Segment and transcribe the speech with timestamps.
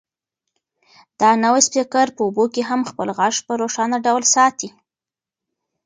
[1.19, 4.69] دا نوی سپیکر په اوبو کې هم خپل غږ په روښانه ډول ساتي.